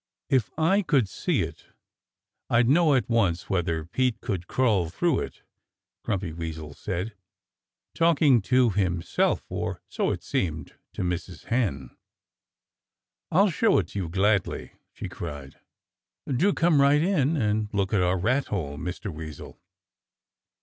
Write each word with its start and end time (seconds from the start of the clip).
"If 0.31 0.49
I 0.57 0.81
could 0.81 1.07
see 1.07 1.43
it 1.43 1.67
I'd 2.49 2.67
know 2.67 2.95
at 2.95 3.07
once 3.07 3.51
whether 3.51 3.85
Pete 3.85 4.19
could 4.19 4.47
crawl 4.47 4.89
through 4.89 5.19
it," 5.19 5.43
Grumpy 6.03 6.33
Weasel 6.33 6.73
said, 6.73 7.13
talking 7.93 8.41
to 8.41 8.71
himself 8.71 9.45
or 9.51 9.79
so 9.87 10.09
it 10.09 10.23
seemed 10.23 10.73
to 10.93 11.03
Mrs. 11.03 11.43
Hen. 11.43 11.95
"I'll 13.29 13.51
show 13.51 13.77
it 13.77 13.89
to 13.89 13.99
you 13.99 14.09
gladly!" 14.09 14.71
she 14.91 15.07
cried. 15.07 15.59
"Do 16.25 16.51
come 16.51 16.81
right 16.81 17.03
in 17.03 17.37
and 17.37 17.69
look 17.71 17.93
at 17.93 18.01
our 18.01 18.17
rat 18.17 18.47
hole, 18.47 18.79
Mr. 18.79 19.13
Weasel!" 19.13 19.61